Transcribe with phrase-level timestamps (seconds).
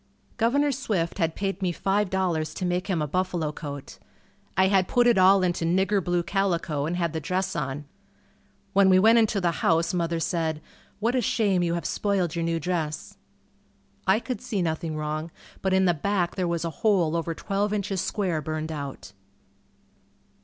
[0.37, 3.99] Governor Swift had paid me $5.00 to make him a buffalo coat.
[4.57, 7.85] I had put it all into "nigger blue" calico and had the dress on.
[8.73, 10.59] When we went into the house mother said,
[10.99, 13.17] "What a shame you have spoiled your new dress."
[14.07, 15.29] I could see nothing wrong,
[15.61, 19.13] but in the back there was a hole over twelve inches square burned out.